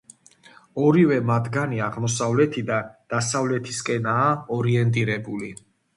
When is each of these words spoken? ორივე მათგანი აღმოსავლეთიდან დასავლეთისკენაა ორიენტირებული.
ორივე 0.85 1.17
მათგანი 1.31 1.83
აღმოსავლეთიდან 1.89 2.89
დასავლეთისკენაა 3.15 4.33
ორიენტირებული. 4.57 5.53